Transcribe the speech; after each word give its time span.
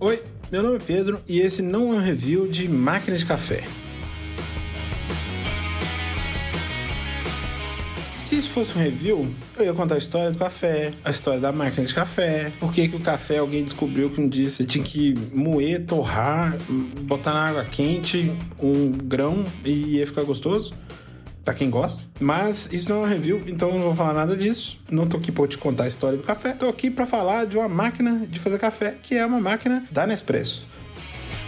Oi, 0.00 0.22
meu 0.52 0.62
nome 0.62 0.76
é 0.76 0.78
Pedro 0.78 1.20
e 1.26 1.40
esse 1.40 1.60
não 1.60 1.92
é 1.92 1.96
um 1.96 2.00
review 2.00 2.46
de 2.46 2.68
máquina 2.68 3.18
de 3.18 3.26
café. 3.26 3.64
Se 8.14 8.36
isso 8.36 8.48
fosse 8.50 8.78
um 8.78 8.80
review, 8.80 9.28
eu 9.56 9.64
ia 9.64 9.74
contar 9.74 9.96
a 9.96 9.98
história 9.98 10.30
do 10.30 10.38
café, 10.38 10.92
a 11.04 11.10
história 11.10 11.40
da 11.40 11.50
máquina 11.50 11.84
de 11.84 11.92
café, 11.92 12.52
por 12.60 12.72
que, 12.72 12.86
que 12.86 12.94
o 12.94 13.00
café 13.00 13.38
alguém 13.38 13.64
descobriu 13.64 14.08
que 14.08 14.20
um 14.20 14.28
dia 14.28 14.48
você 14.48 14.64
tinha 14.64 14.84
que 14.84 15.14
moer, 15.34 15.84
torrar, 15.84 16.56
botar 17.00 17.32
na 17.32 17.48
água 17.48 17.64
quente 17.64 18.32
um 18.62 18.92
grão 18.92 19.44
e 19.64 19.96
ia 19.96 20.06
ficar 20.06 20.22
gostoso 20.22 20.72
pra 21.48 21.54
quem 21.54 21.70
gosta. 21.70 22.02
Mas 22.20 22.68
isso 22.70 22.90
não 22.90 23.02
é 23.02 23.06
um 23.06 23.08
review, 23.08 23.42
então 23.46 23.72
não 23.72 23.80
vou 23.80 23.94
falar 23.94 24.12
nada 24.12 24.36
disso. 24.36 24.78
Não 24.90 25.06
tô 25.06 25.16
aqui 25.16 25.32
pra 25.32 25.48
te 25.48 25.56
contar 25.56 25.84
a 25.84 25.88
história 25.88 26.18
do 26.18 26.22
café. 26.22 26.52
Tô 26.52 26.68
aqui 26.68 26.90
para 26.90 27.06
falar 27.06 27.46
de 27.46 27.56
uma 27.56 27.68
máquina 27.70 28.26
de 28.28 28.38
fazer 28.38 28.58
café, 28.58 28.96
que 29.02 29.14
é 29.14 29.24
uma 29.24 29.40
máquina 29.40 29.82
da 29.90 30.06
Nespresso. 30.06 30.68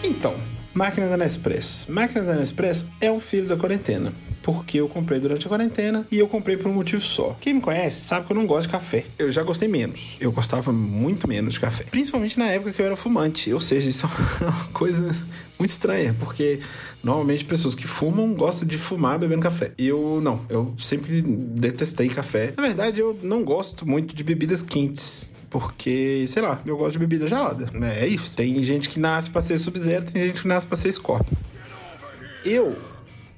Então, 0.03 0.35
máquina 0.73 1.07
da 1.07 1.19
Nespresso. 1.19 1.93
Máquina 1.93 2.25
da 2.25 2.35
Nespresso 2.35 2.87
é 2.99 3.13
um 3.13 3.21
filho 3.21 3.47
da 3.47 3.59
quarentena 3.59 4.11
porque 4.43 4.81
eu 4.81 4.89
comprei 4.89 5.21
durante 5.21 5.47
a 5.47 5.49
quarentena 5.49 6.07
e 6.11 6.19
eu 6.19 6.27
comprei 6.27 6.57
por 6.57 6.69
um 6.69 6.75
motivo 6.75 7.01
só. 7.01 7.37
Quem 7.41 7.55
me 7.55 7.61
conhece 7.61 8.05
sabe 8.05 8.27
que 8.27 8.33
eu 8.33 8.37
não 8.37 8.47
gosto 8.47 8.63
de 8.63 8.73
café. 8.73 9.05
Eu 9.19 9.31
já 9.31 9.43
gostei 9.43 9.69
menos. 9.69 10.17
Eu 10.21 10.33
gostava 10.33 10.73
muito 10.73 11.29
menos 11.29 11.55
de 11.55 11.61
café. 11.61 11.85
Principalmente 11.85 12.39
na 12.39 12.47
época 12.47 12.73
que 12.73 12.81
eu 12.81 12.87
era 12.87 12.97
fumante. 12.97 13.53
Ou 13.53 13.61
seja, 13.61 13.89
isso 13.89 14.07
é 14.07 14.45
uma 14.45 14.69
coisa 14.73 15.15
muito 15.59 15.71
estranha, 15.71 16.17
porque 16.19 16.61
normalmente 17.03 17.45
pessoas 17.45 17.75
que 17.75 17.87
fumam 17.87 18.33
gostam 18.35 18.67
de 18.67 18.79
fumar 18.79 19.19
bebendo 19.19 19.43
café. 19.43 19.73
Eu 19.77 20.21
não, 20.23 20.45
eu 20.49 20.75
sempre 20.79 21.21
detestei 21.23 22.09
café. 22.09 22.55
Na 22.57 22.63
verdade, 22.63 23.01
eu 23.01 23.19
não 23.23 23.45
gosto 23.45 23.87
muito 23.87 24.15
de 24.15 24.25
bebidas 24.25 24.63
quentes. 24.63 25.33
Porque, 25.51 26.25
sei 26.29 26.43
lá, 26.43 26.61
eu 26.65 26.77
gosto 26.77 26.93
de 26.93 27.01
bebida 27.01 27.27
gelada. 27.27 27.69
É 27.99 28.07
isso. 28.07 28.37
Tem 28.37 28.63
gente 28.63 28.89
que 28.89 29.01
nasce 29.01 29.29
pra 29.29 29.43
ser 29.43 29.59
Sub-Zero, 29.59 30.05
tem 30.05 30.27
gente 30.27 30.43
que 30.43 30.49
nasce 30.49 30.65
pra 30.65 30.77
ser 30.77 30.93
Scorpion. 30.93 31.37
Eu 32.45 32.79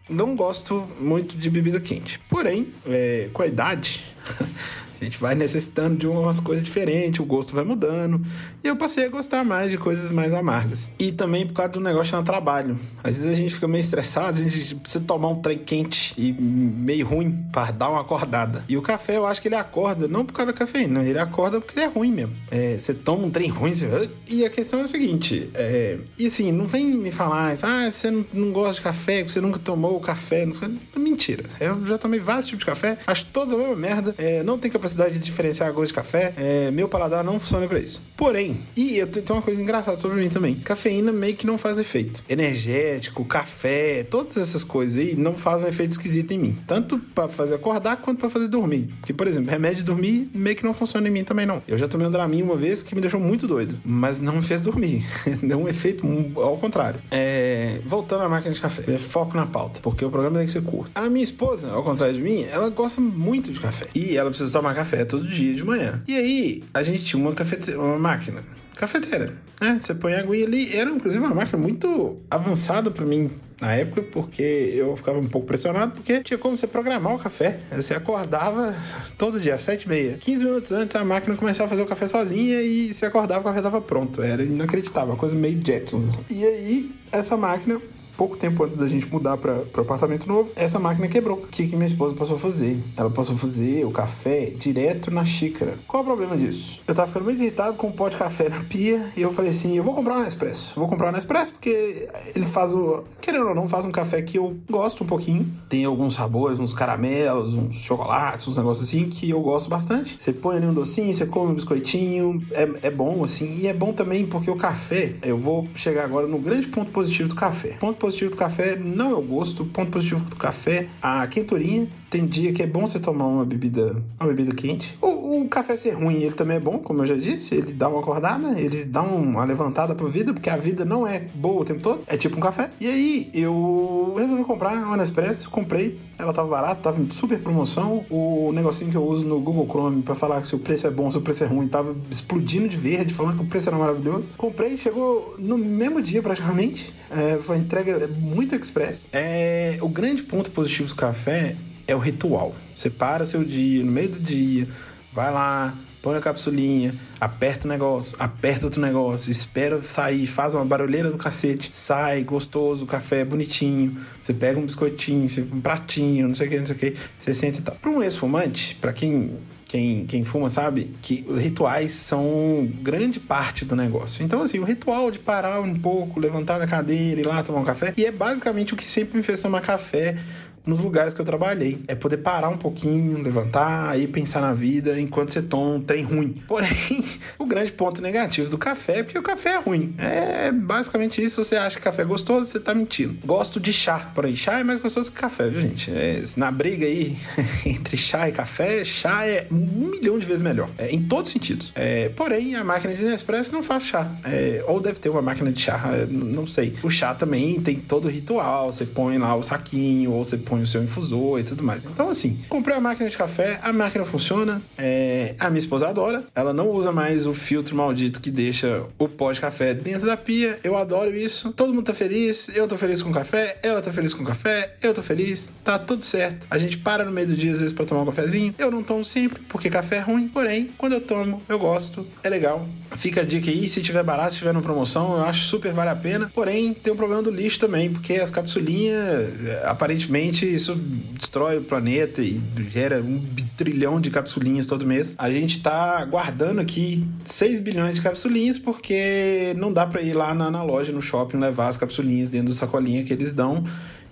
não 0.09 0.35
gosto 0.37 0.87
muito 1.01 1.37
de 1.37 1.51
bebida 1.51 1.81
quente. 1.81 2.19
Porém, 2.29 2.69
é, 2.87 3.29
com 3.33 3.43
a 3.43 3.47
idade, 3.47 4.05
a 5.01 5.05
gente 5.05 5.19
vai 5.19 5.35
necessitando 5.35 5.97
de 5.97 6.07
umas 6.07 6.41
coisas 6.41 6.65
diferentes, 6.65 7.21
o 7.21 7.25
gosto 7.25 7.55
vai 7.55 7.65
mudando. 7.65 8.21
E 8.65 8.69
eu 8.69 8.77
passei 8.77 9.07
a 9.07 9.09
gostar 9.09 9.43
mais 9.45 9.71
de 9.71 9.79
coisas 9.79 10.13
mais 10.13 10.33
amargas. 10.33 10.89
E 10.99 11.11
também 11.11 11.47
por 11.47 11.55
causa 11.55 11.73
do 11.73 11.81
negócio 11.81 12.17
no 12.17 12.23
trabalho. 12.23 12.79
Às 13.03 13.17
vezes 13.17 13.33
a 13.33 13.35
gente 13.35 13.55
fica 13.55 13.67
meio 13.67 13.81
estressado, 13.81 14.39
a 14.39 14.43
gente 14.43 14.77
precisa 14.77 15.05
tomar 15.05 15.29
um 15.29 15.41
trem 15.41 15.59
quente 15.59 16.15
e 16.17 16.33
meio 16.33 17.07
ruim 17.07 17.33
para 17.53 17.73
dar 17.73 17.91
uma 17.91 18.01
acordada. 18.01 18.65
E 18.69 18.77
o 18.77 18.83
café, 18.83 19.17
eu 19.17 19.27
acho 19.27 19.43
que 19.43 19.49
ele 19.49 19.57
acorda, 19.57 20.07
não 20.07 20.25
por 20.25 20.33
causa 20.33 20.53
da 20.53 20.59
cafeína, 20.59 21.03
ele 21.03 21.19
acorda 21.19 21.61
porque 21.61 21.79
ele 21.79 21.87
é 21.87 21.89
ruim 21.89 22.13
mesmo. 22.13 22.35
É, 22.51 22.77
você 22.79 22.95
toma 22.95 23.27
um 23.27 23.31
trem 23.31 23.49
ruim, 23.49 23.75
você... 23.75 24.09
E 24.29 24.45
a 24.45 24.51
questão 24.51 24.81
é 24.81 24.85
o 24.85 24.89
seguinte, 24.89 25.51
é... 25.55 25.99
e 26.17 26.27
assim, 26.27 26.53
não 26.53 26.67
vem 26.67 26.87
me 26.87 27.11
falar, 27.11 27.57
ah, 27.63 27.91
você 27.91 28.11
não, 28.11 28.25
não 28.33 28.53
gosta 28.53 28.75
de 28.75 28.83
café, 28.83 29.25
você 29.25 29.41
nunca 29.41 29.59
tomou 29.59 29.99
café, 30.01 30.47
não 30.47 30.53
sei... 30.53 30.69
Mentira. 30.97 31.45
Eu 31.61 31.85
já 31.85 31.99
tomei 31.99 32.21
vários 32.21 32.47
tipos 32.47 32.61
de 32.61 32.67
café, 32.67 32.97
acho 33.07 33.27
todos 33.27 33.53
a 33.53 33.57
mesma 33.57 33.75
merda, 33.75 34.15
é, 34.17 34.43
não 34.43 34.57
tenho 34.57 34.73
capacidade 34.73 35.15
de 35.15 35.19
diferenciar 35.19 35.73
gosto 35.73 35.89
de 35.89 35.95
café, 35.95 36.33
é, 36.37 36.71
meu 36.71 36.89
paladar 36.89 37.25
não 37.25 37.41
funciona 37.41 37.67
para 37.67 37.81
isso. 37.81 38.01
Porém, 38.17 38.52
e 38.77 38.99
eu 38.99 39.07
tenho 39.07 39.25
uma 39.31 39.43
coisa 39.43 39.63
engraçada 39.63 39.99
sobre 39.99 40.21
mim 40.21 40.29
também. 40.29 40.55
Cafeína 40.55 41.13
meio 41.13 41.35
que 41.37 41.47
não 41.47 41.59
faz 41.59 41.79
efeito. 41.79 42.23
Energético, 42.29 43.25
café, 43.25 44.05
todas 44.05 44.37
essas 44.37 44.65
coisas 44.65 44.97
aí 44.97 45.15
não 45.15 45.35
fazem 45.35 45.67
um 45.67 45.71
efeito 45.71 45.93
esquisito 45.93 46.33
em 46.33 46.39
mim. 46.39 46.59
Tanto 46.67 46.99
para 46.99 47.29
fazer 47.29 47.55
acordar 47.55 47.97
quanto 47.97 48.19
para 48.19 48.31
fazer 48.31 48.49
dormir. 48.49 48.89
Porque, 49.01 49.13
por 49.13 49.27
exemplo, 49.27 49.51
remédio 49.51 49.79
de 49.79 49.85
dormir 49.85 50.31
meio 50.35 50.57
que 50.57 50.65
não 50.65 50.75
funciona 50.75 51.09
em 51.09 51.11
mim 51.11 51.25
também 51.25 51.47
não. 51.47 51.63
Eu 51.67 51.79
já 51.79 51.89
tomei 51.89 52.07
um 52.07 52.11
Dramin 52.11 52.43
uma 52.43 52.57
vez 52.57 52.83
que 52.83 52.95
me 52.95 53.01
deixou 53.01 53.21
muito 53.21 53.47
doido, 53.47 53.77
mas 53.85 54.21
não 54.21 54.35
me 54.35 54.43
fez 54.43 54.63
dormir. 54.63 55.05
Deu 55.43 55.59
um 55.59 55.69
efeito 55.69 56.07
ao 56.37 56.57
contrário. 56.57 57.01
É... 57.11 57.81
Voltando 57.85 58.23
à 58.23 58.29
máquina 58.29 58.55
de 58.55 58.61
café. 58.61 58.85
É 58.93 58.99
foco 58.99 59.37
na 59.37 59.47
pauta, 59.47 59.81
porque 59.83 60.05
o 60.05 60.11
programa 60.11 60.39
tem 60.39 60.47
que 60.47 60.53
ser 60.53 60.63
curto. 60.63 60.91
A 60.95 61.09
minha 61.09 61.25
esposa, 61.25 61.71
ao 61.71 61.83
contrário 61.83 62.15
de 62.15 62.21
mim, 62.21 62.45
ela 62.51 62.69
gosta 62.71 63.01
muito 63.01 63.53
de 63.53 63.61
café. 63.61 63.87
E 63.95 64.17
ela 64.17 64.31
precisa 64.31 64.53
tomar 64.53 64.75
café 64.75 65.05
todo 65.05 65.27
dia 65.27 65.55
de 65.55 65.65
manhã. 65.65 66.03
E 66.07 66.15
aí, 66.15 66.65
a 66.73 66.83
gente 66.83 67.05
tinha 67.05 67.21
uma, 67.21 67.35
cafete... 67.35 67.73
uma 67.73 67.99
máquina 67.99 68.42
cafeteira, 68.77 69.35
né? 69.61 69.79
Você 69.81 69.95
põe 69.95 70.15
a 70.15 70.21
aguinha 70.21 70.47
ali. 70.47 70.77
Era, 70.77 70.91
inclusive, 70.91 71.25
uma 71.25 71.35
máquina 71.35 71.59
muito 71.59 72.19
avançada 72.31 72.91
para 72.91 73.05
mim 73.05 73.31
na 73.61 73.75
época, 73.75 74.03
porque 74.03 74.43
eu 74.75 74.97
ficava 74.97 75.19
um 75.19 75.29
pouco 75.29 75.47
pressionado, 75.47 75.93
porque 75.93 76.21
tinha 76.21 76.37
como 76.37 76.57
você 76.57 76.67
programar 76.67 77.15
o 77.15 77.19
café. 77.19 77.61
Você 77.71 77.95
acordava 77.95 78.75
todo 79.17 79.39
dia, 79.39 79.55
às 79.55 79.63
7 79.63 79.85
e 79.85 79.89
meia. 79.89 80.19
15 80.19 80.45
minutos 80.45 80.73
antes, 80.73 80.97
a 80.97 81.05
máquina 81.05 81.37
começava 81.37 81.67
a 81.67 81.71
fazer 81.71 81.83
o 81.83 81.87
café 81.87 82.09
sozinha 82.09 82.61
e 82.61 82.93
se 82.93 83.07
acordava, 83.07 83.41
o 83.41 83.45
café 83.45 83.59
estava 83.59 83.81
pronto. 83.81 84.21
Era 84.21 84.43
inacreditável, 84.43 85.11
uma 85.11 85.17
coisa 85.17 85.37
meio 85.37 85.65
Jetsons. 85.65 86.09
Assim. 86.09 86.25
E 86.29 86.45
aí, 86.45 86.91
essa 87.13 87.37
máquina 87.37 87.81
pouco 88.17 88.37
tempo 88.37 88.63
antes 88.65 88.77
da 88.77 88.87
gente 88.87 89.09
mudar 89.09 89.37
para 89.37 89.63
o 89.77 89.81
apartamento 89.81 90.29
novo, 90.29 90.51
essa 90.57 90.79
máquina 90.79 91.09
quebrou. 91.09 91.39
O 91.39 91.47
que, 91.47 91.67
que 91.67 91.77
minha 91.77 91.87
esposa 91.87 92.15
passou 92.15 92.37
a 92.37 92.39
fazer? 92.39 92.79
Ela 92.97 93.11
passou 93.11 93.35
a 93.35 93.39
fazer 93.39 93.85
o 93.85 93.91
café 93.91 94.47
direto 94.47 95.11
na 95.11 95.25
xícara. 95.25 95.79
Qual 95.87 96.03
o 96.03 96.07
problema 96.07 96.37
disso? 96.37 96.81
Eu 96.87 96.95
tava 96.95 97.09
ficando 97.09 97.25
muito 97.25 97.41
irritado 97.41 97.77
com 97.77 97.89
um 97.89 97.93
pó 97.93 98.09
de 98.09 98.17
café 98.17 98.49
na 98.49 98.63
pia 98.65 99.05
e 99.17 99.23
eu 99.23 99.33
falei 99.33 99.51
assim: 99.51 99.77
eu 99.77 99.83
vou 99.83 99.95
comprar 99.95 100.17
um 100.17 100.23
Nespresso. 100.23 100.73
Vou 100.77 100.89
comprar 100.89 101.09
um 101.09 101.13
Nespresso 101.13 101.53
porque 101.53 102.09
ele 102.35 102.47
faz 102.47 102.75
o. 102.75 103.05
Querendo 103.21 103.49
ou 103.49 103.55
não, 103.55 103.69
faz 103.69 103.85
um 103.85 103.91
café 103.91 104.23
que 104.23 104.39
eu 104.39 104.57
gosto 104.69 105.05
um 105.05 105.07
pouquinho. 105.07 105.47
Tem 105.69 105.85
alguns 105.85 106.15
sabores, 106.15 106.59
uns 106.59 106.73
caramelos, 106.73 107.55
uns 107.55 107.75
chocolates, 107.77 108.47
uns 108.47 108.57
negócios 108.57 108.89
assim 108.89 109.09
que 109.09 109.31
eu 109.31 109.41
gosto 109.41 109.69
bastante. 109.69 110.21
Você 110.21 110.33
põe 110.33 110.57
ali 110.57 110.67
um 110.67 110.75
docinho, 110.75 111.13
você 111.13 111.27
come 111.27 111.53
um 111.53 111.55
biscoitinho. 111.55 112.43
É, 112.53 112.89
é 112.89 112.91
bom 112.91 113.23
assim. 113.25 113.61
E 113.61 113.67
é 113.67 113.73
bom 113.73 113.93
também 113.93 114.27
porque 114.27 114.51
o 114.51 114.57
café, 114.57 115.15
eu 115.23 115.39
vou 115.39 115.69
chegar 115.75 116.05
agora 116.05 116.27
no 116.27 116.39
grande 116.39 116.69
ponto 116.69 116.91
positivo 116.91 117.29
do 117.29 117.35
café. 117.35 117.77
Ponto 117.81 117.97
positivo 118.03 118.33
do 118.33 118.37
café 118.37 118.75
não 118.75 119.11
é 119.11 119.15
o 119.15 119.23
gosto, 119.23 119.65
ponto 119.65 119.93
positivo 119.93 120.29
do 120.29 120.35
café, 120.35 120.89
a 121.01 121.25
quenturinha. 121.29 121.87
Tem 122.11 122.27
dia 122.27 122.53
que 122.53 122.61
é 122.61 122.67
bom 122.67 122.81
você 122.81 122.99
tomar 122.99 123.27
uma 123.27 123.45
bebida, 123.45 123.95
uma 124.19 124.29
bebida 124.29 124.53
quente. 124.53 124.99
O, 125.01 125.07
o 125.07 125.22
café 125.53 125.77
ser 125.77 125.91
ruim, 125.91 126.23
ele 126.23 126.33
também 126.33 126.57
é 126.57 126.61
bom, 126.61 126.79
como 126.79 127.03
eu 127.03 127.07
já 127.07 127.15
disse, 127.15 127.55
ele 127.55 127.73
dá 127.73 127.89
uma 127.89 128.01
acordada, 128.01 128.59
ele 128.59 128.85
dá 128.85 129.03
uma 129.03 129.45
levantada 129.45 129.95
pra 129.95 130.07
vida, 130.09 130.33
porque 130.33 130.49
a 130.49 130.57
vida 130.57 130.85
não 130.85 131.07
é 131.07 131.21
boa 131.35 131.61
o 131.61 131.65
tempo 131.65 131.81
todo, 131.81 132.01
é 132.07 132.17
tipo 132.17 132.37
um 132.37 132.41
café. 132.41 132.71
E 132.81 132.87
aí 132.87 133.31
eu 133.35 134.15
resolvi 134.17 134.45
comprar 134.45 134.75
uma 134.75 134.97
Nespresso, 134.97 135.51
comprei, 135.51 135.99
ela 136.19 136.33
tava 136.33 136.49
barata, 136.49 136.81
tava 136.81 137.01
em 137.01 137.11
super 137.11 137.39
promoção. 137.39 138.05
O 138.09 138.53
negocinho 138.53 138.91
que 138.91 138.97
eu 138.97 139.05
uso 139.05 139.25
no 139.25 139.41
Google 139.41 139.67
Chrome 139.67 140.03
para 140.03 140.15
falar 140.15 140.43
se 140.43 140.55
o 140.55 140.59
preço 140.59 140.87
é 140.87 140.91
bom, 140.91 141.11
se 141.11 141.19
o 141.19 141.21
preço 141.21 141.43
é 141.43 141.47
ruim, 141.47 141.67
tava 141.67 141.95
explodindo 142.11 142.69
de 142.69 142.77
verde, 142.77 143.13
falando 143.13 143.39
que 143.39 143.43
o 143.43 143.47
preço 143.47 143.69
era 143.69 143.77
maravilhoso. 143.77 144.25
Comprei, 144.37 144.77
chegou 144.79 145.35
no 145.39 145.59
mesmo 145.59 146.01
dia 146.01 146.23
praticamente. 146.23 146.95
É, 147.11 147.39
foi 147.43 147.59
entrega 147.59 148.07
muito 148.07 148.55
express. 148.55 149.09
É, 149.13 149.79
o 149.81 149.89
grande 149.89 150.23
ponto 150.23 150.51
positivo 150.51 150.89
do 150.89 150.95
café 150.95 151.57
é 151.87 151.95
o 151.95 151.99
ritual. 151.99 152.55
Você 152.77 152.89
para 152.89 153.27
seu 153.27 153.45
dia, 153.45 153.85
no 153.85 153.91
meio 153.91 154.11
do 154.11 154.21
dia, 154.21 154.69
vai 155.13 155.33
lá, 155.33 155.75
põe 156.01 156.17
a 156.17 156.21
capsulinha, 156.21 156.95
aperta 157.21 157.67
o 157.67 157.69
negócio, 157.69 158.17
aperta 158.19 158.67
outro 158.67 158.81
negócio, 158.81 159.31
espera 159.31 159.81
sair, 159.83 160.27
faz 160.27 160.55
uma 160.55 160.65
barulheira 160.65 161.11
do 161.11 161.19
cacete, 161.19 161.71
sai, 161.73 162.23
gostoso, 162.23 162.85
o 162.85 162.87
café 162.87 163.21
é 163.21 163.25
bonitinho, 163.25 163.97
você 164.21 164.35
pega 164.35 164.59
um 164.59 164.67
biscoitinho, 164.67 165.29
um 165.53 165.61
pratinho, 165.61 166.29
não 166.29 166.35
sei 166.35 166.49
o 166.49 166.51
que, 166.51 166.59
não 166.59 166.67
sei 166.67 166.77
o 166.77 166.79
que, 166.79 166.97
você 167.19 167.33
sente 167.33 167.61
e 167.61 167.63
tal. 167.63 167.75
Para 167.77 167.91
um 167.91 168.03
ex-fumante, 168.03 168.75
para 168.81 168.93
quem 168.93 169.39
quem, 169.73 170.05
quem 170.05 170.23
fuma 170.23 170.51
sabe 170.51 170.95
que 171.01 171.25
os 171.27 171.41
rituais 171.41 171.93
são 171.93 172.71
grande 172.83 173.19
parte 173.19 173.65
do 173.65 173.75
negócio. 173.75 174.23
Então, 174.23 174.43
assim, 174.43 174.59
o 174.59 174.65
ritual 174.65 175.11
de 175.11 175.19
parar 175.19 175.63
um 175.63 175.75
pouco, 175.75 176.21
levantar 176.21 176.59
da 176.59 176.67
cadeira, 176.67 177.23
ir 177.23 177.27
lá 177.27 177.43
tomar 177.43 177.61
um 177.61 177.65
café, 177.65 177.95
e 177.97 178.05
é 178.05 178.13
basicamente 178.13 178.75
o 178.75 178.77
que 178.77 178.87
sempre 178.87 179.17
me 179.17 179.23
fez 179.23 179.41
tomar 179.41 179.63
café 179.63 180.19
nos 180.65 180.81
lugares 180.81 181.15
que 181.15 181.21
eu 181.21 181.25
trabalhei. 181.25 181.83
É 181.89 181.95
poder 181.95 182.19
parar 182.19 182.49
um 182.49 182.57
pouquinho, 182.57 183.23
levantar 183.23 183.99
e 183.99 184.07
pensar 184.07 184.41
na 184.41 184.53
vida 184.53 184.99
enquanto 185.01 185.31
você 185.31 185.43
toma 185.43 185.77
um 185.77 185.81
trem 185.81 186.03
ruim. 186.03 186.35
Porém, 186.47 187.05
o 187.39 187.47
grande 187.47 187.73
ponto 187.73 188.01
negativo 188.01 188.49
do 188.49 188.59
café 188.59 188.99
é 188.99 189.03
porque 189.03 189.19
o 189.19 189.23
café 189.23 189.55
é 189.55 189.59
ruim. 189.59 189.95
É 189.99 190.53
basicamente 190.53 191.23
isso. 191.23 191.45
Você 191.45 191.57
acha 191.57 191.79
que 191.79 191.83
café 191.83 192.03
é 192.03 192.05
gostoso, 192.05 192.47
você 192.47 192.61
tá 192.61 192.75
mentindo. 192.75 193.17
Gosto 193.25 193.59
de 193.59 193.73
chá, 193.73 194.11
porém, 194.15 194.35
chá 194.35 194.59
é 194.59 194.65
mais 194.65 194.81
gostoso 194.81 195.11
que 195.11 195.19
café, 195.19 195.49
viu, 195.49 195.61
gente? 195.61 195.91
É, 195.91 196.23
na 196.37 196.51
briga 196.51 196.87
aí 196.87 197.17
entre 197.67 197.97
chá 197.97 198.29
e 198.29 198.33
café, 198.33 198.85
chá 198.85 199.27
é 199.27 199.47
um 199.51 199.89
milhão 199.89 200.19
de 200.19 200.27
vezes 200.27 200.43
melhor. 200.43 200.69
É, 200.79 200.91
em 200.91 201.03
todos 201.03 201.29
os 201.29 201.33
sentidos. 201.33 201.73
É, 201.75 202.09
porém, 202.11 202.55
a 202.55 202.65
máquina 202.65 202.95
de 202.95 203.03
Nespresso 203.05 203.53
não 203.53 203.63
faz 203.63 203.85
chá. 203.85 204.11
É, 204.25 204.63
ou 204.67 204.81
deve 204.81 204.99
ter 204.99 205.09
uma 205.09 205.23
máquina 205.23 205.51
de 205.51 205.61
chá, 205.61 205.81
é, 205.93 206.07
não 206.07 206.47
sei. 206.47 206.75
O 206.83 206.91
chá 206.91 207.15
também 207.15 207.61
tem 207.61 207.77
todo 207.77 208.07
o 208.07 208.09
ritual. 208.09 208.73
Você 208.73 208.85
põe 208.85 209.19
lá 209.19 209.35
o 209.35 209.43
saquinho, 209.43 210.13
ou 210.13 210.25
você 210.25 210.37
põe 210.37 210.52
põe 210.53 210.61
o 210.61 210.67
seu 210.67 210.85
infusor 210.85 211.41
e 211.41 211.43
tudo 211.43 211.65
mais. 211.65 211.87
Então, 211.87 212.11
assim, 212.11 212.39
comprei 212.47 212.77
a 212.77 212.81
máquina 212.81 213.09
de 213.09 213.17
café, 213.17 213.59
a 213.63 213.73
máquina 213.73 214.05
funciona, 214.05 214.61
é... 214.77 215.35
a 215.39 215.49
minha 215.49 215.59
esposa 215.59 215.89
adora, 215.89 216.25
ela 216.35 216.53
não 216.53 216.69
usa 216.69 216.93
mais 216.93 217.27
o 217.27 217.33
filtro 217.33 217.75
maldito 217.75 218.21
que 218.21 218.31
deixa 218.31 218.85
o 218.99 219.09
pó 219.09 219.33
de 219.33 219.41
café 219.41 219.73
dentro 219.73 220.07
da 220.07 220.15
pia, 220.15 220.59
eu 220.63 220.77
adoro 220.77 221.17
isso, 221.17 221.55
todo 221.55 221.73
mundo 221.73 221.87
tá 221.87 221.95
feliz, 221.95 222.55
eu 222.55 222.69
tô 222.69 222.77
feliz 222.77 223.01
com 223.01 223.09
o 223.09 223.15
café, 223.15 223.57
ela 223.63 223.81
tá 223.81 223.91
feliz 223.91 224.13
com 224.13 224.23
o 224.23 224.27
café, 224.27 224.75
eu 224.83 224.93
tô 224.93 225.03
feliz, 225.03 225.51
tá 225.65 225.79
tudo 225.79 226.05
certo. 226.05 226.47
A 226.51 226.59
gente 226.59 226.77
para 226.77 227.03
no 227.03 227.11
meio 227.11 227.29
do 227.29 227.35
dia 227.35 227.53
às 227.53 227.61
vezes 227.61 227.73
pra 227.73 227.87
tomar 227.87 228.03
um 228.03 228.07
cafezinho, 228.07 228.55
eu 228.59 228.71
não 228.71 228.83
tomo 228.83 229.07
sempre, 229.07 229.41
porque 229.49 229.71
café 229.71 229.97
é 229.97 230.01
ruim, 230.01 230.29
porém, 230.29 230.69
quando 230.77 230.93
eu 230.93 231.01
tomo, 231.01 231.41
eu 231.49 231.59
gosto, 231.59 232.07
é 232.23 232.29
legal. 232.29 232.69
Fica 232.95 233.23
a 233.23 233.25
dica 233.25 233.51
aí, 233.51 233.67
se 233.67 233.81
tiver 233.81 234.03
barato, 234.03 234.33
se 234.33 234.39
tiver 234.39 234.53
numa 234.53 234.63
promoção, 234.63 235.17
eu 235.17 235.23
acho 235.23 235.45
super 235.45 235.73
vale 235.73 235.89
a 235.89 235.97
pena, 235.97 236.31
porém, 236.35 236.75
tem 236.75 236.93
um 236.93 236.97
problema 236.97 237.23
do 237.23 237.31
lixo 237.31 237.59
também, 237.59 237.91
porque 237.91 238.15
as 238.15 238.31
capsulinhas, 238.31 239.33
aparentemente, 239.65 240.42
isso 240.47 240.75
destrói 240.75 241.59
o 241.59 241.63
planeta 241.63 242.23
e 242.23 242.41
gera 242.71 243.01
um 243.01 243.25
trilhão 243.57 244.01
de 244.01 244.11
capsulinhas 244.11 244.67
todo 244.67 244.87
mês. 244.87 245.15
A 245.19 245.31
gente 245.31 245.63
tá 245.63 246.05
guardando 246.05 246.61
aqui 246.61 247.07
6 247.25 247.61
bilhões 247.61 247.95
de 247.95 248.03
capsulinhas 248.03 248.59
porque 248.59 249.55
não 249.57 249.73
dá 249.73 249.87
para 249.87 250.03
ir 250.03 250.13
lá 250.13 250.35
na, 250.35 250.51
na, 250.51 250.63
loja, 250.63 250.93
no 250.93 251.03
shopping, 251.03 251.39
levar 251.39 251.69
as 251.69 251.77
capsulinhas 251.77 252.31
dentro 252.31 252.49
do 252.49 252.55
sacolinha 252.55 253.03
que 253.05 253.13
eles 253.13 253.33
dão. 253.33 253.65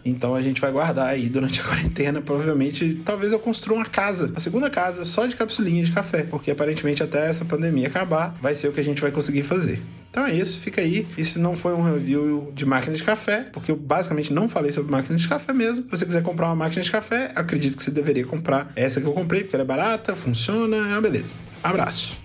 Então 0.05 0.35
a 0.35 0.41
gente 0.41 0.61
vai 0.61 0.73
guardar 0.73 1.09
aí 1.09 1.29
durante 1.29 1.61
a 1.61 1.65
quarentena. 1.65 2.21
Provavelmente, 2.21 3.00
talvez 3.05 3.33
eu 3.33 3.38
construa 3.38 3.79
uma 3.79 3.87
casa, 3.87 4.26
uma 4.26 4.41
segunda 4.41 4.71
casa 4.71 5.05
só 5.05 5.26
de 5.26 5.37
capsulinhas 5.37 5.88
de 5.88 5.94
café, 5.94 6.23
porque 6.23 6.50
aparentemente 6.50 7.03
até 7.03 7.29
essa 7.29 7.44
pandemia 7.44 7.88
acabar, 7.88 8.37
vai 8.41 8.55
ser 8.55 8.69
o 8.69 8.73
que 8.73 8.81
a 8.81 8.85
gente 8.85 9.00
vai 9.00 9.11
conseguir 9.11 9.43
fazer. 9.43 9.81
Então 10.11 10.27
é 10.27 10.35
isso, 10.35 10.61
fica 10.61 10.81
aí. 10.81 11.07
Esse 11.17 11.39
não 11.39 11.57
foi 11.57 11.73
um 11.73 11.83
review 11.83 12.51
de 12.53 12.67
máquina 12.67 12.97
de 12.97 13.03
café, 13.03 13.47
porque 13.53 13.71
eu 13.71 13.77
basicamente 13.77 14.33
não 14.33 14.49
falei 14.49 14.73
sobre 14.73 14.91
máquina 14.91 15.17
de 15.17 15.29
café 15.29 15.53
mesmo. 15.53 15.85
Se 15.85 15.91
você 15.91 16.05
quiser 16.05 16.23
comprar 16.23 16.47
uma 16.47 16.57
máquina 16.57 16.83
de 16.83 16.91
café, 16.91 17.31
acredito 17.35 17.77
que 17.77 17.83
você 17.83 17.93
deveria 17.93 18.27
comprar 18.27 18.73
essa 18.75 19.01
que 19.01 19.07
eu 19.07 19.12
comprei, 19.12 19.43
porque 19.43 19.55
ela 19.55 19.62
é 19.62 19.67
barata, 19.67 20.17
funciona, 20.17 20.77
é 20.77 20.93
uma 20.93 21.01
beleza. 21.01 21.37
Abraço. 21.62 22.19